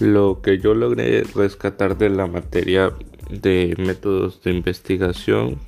[0.00, 2.92] Lo que yo logré rescatar de la materia
[3.30, 5.58] de métodos de investigación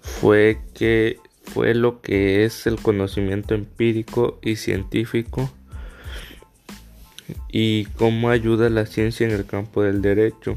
[0.00, 5.50] fue que fue lo que es el conocimiento empírico y científico
[7.48, 10.56] y cómo ayuda la ciencia en el campo del derecho.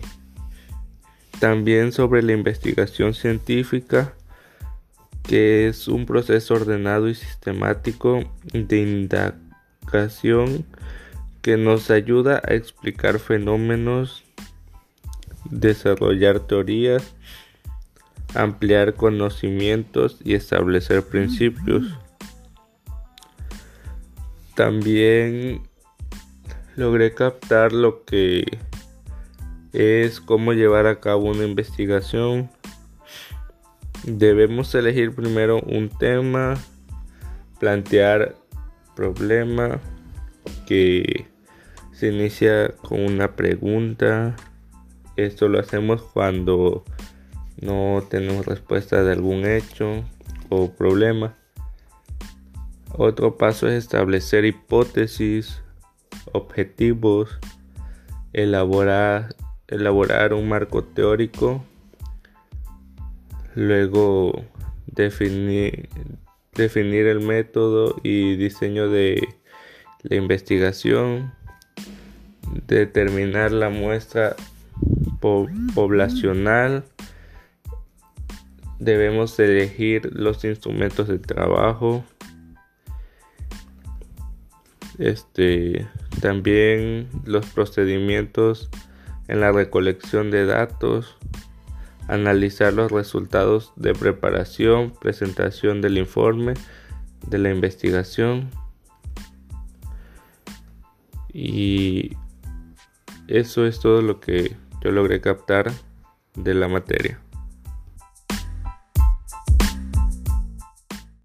[1.39, 4.13] También sobre la investigación científica,
[5.23, 8.19] que es un proceso ordenado y sistemático
[8.51, 10.65] de indagación
[11.41, 14.23] que nos ayuda a explicar fenómenos,
[15.45, 17.15] desarrollar teorías,
[18.35, 21.97] ampliar conocimientos y establecer principios.
[24.55, 25.61] También
[26.75, 28.45] logré captar lo que
[29.73, 32.49] es cómo llevar a cabo una investigación.
[34.03, 36.55] Debemos elegir primero un tema,
[37.59, 38.35] plantear
[38.95, 39.79] problema
[40.65, 41.27] que
[41.99, 44.37] se inicia con una pregunta.
[45.17, 46.85] Esto lo hacemos cuando
[47.59, 50.05] no tenemos respuesta de algún hecho
[50.47, 51.35] o problema.
[52.93, 55.61] Otro paso es establecer hipótesis,
[56.31, 57.37] objetivos,
[58.31, 59.35] elaborar,
[60.33, 61.61] un marco teórico,
[63.55, 64.45] luego
[64.85, 65.89] definir
[66.55, 69.27] el método y diseño de
[70.03, 71.33] la investigación,
[72.67, 74.35] determinar la muestra
[75.19, 76.83] poblacional,
[78.79, 82.03] debemos elegir los instrumentos de trabajo,
[84.97, 85.87] este
[86.21, 88.69] también los procedimientos
[89.27, 91.17] en la recolección de datos,
[92.07, 96.55] analizar los resultados de preparación, presentación del informe
[97.27, 98.49] de la investigación.
[101.31, 102.17] Y
[103.29, 105.71] eso es todo lo que yo logré captar
[106.35, 107.19] de la materia.